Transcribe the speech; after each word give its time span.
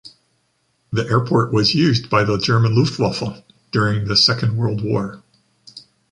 The 0.91 1.05
airport 1.07 1.53
was 1.53 1.75
used 1.75 2.09
by 2.09 2.23
the 2.23 2.39
German 2.39 2.73
Luftwaffe 2.75 3.43
during 3.71 4.07
the 4.07 4.17
second 4.17 4.57
World 4.57 4.83
War. 4.83 5.21